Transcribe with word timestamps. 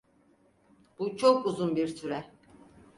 Bu 0.99 1.17
çok 1.17 1.45
uzun 1.45 1.75
bir 1.75 1.87
süre. 1.87 2.25